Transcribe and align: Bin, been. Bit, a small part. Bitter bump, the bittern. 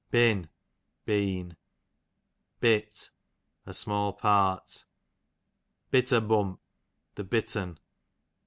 Bin, 0.09 0.49
been. 1.05 1.57
Bit, 2.59 3.11
a 3.67 3.73
small 3.75 4.13
part. 4.13 4.85
Bitter 5.91 6.19
bump, 6.19 6.59
the 7.13 7.23
bittern. 7.23 7.77